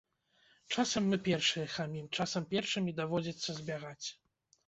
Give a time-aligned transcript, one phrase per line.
[0.75, 4.07] Часам мы першыя хамім, часам першымі даводзіцца збягаць.